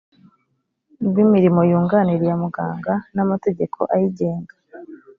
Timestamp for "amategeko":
3.25-3.79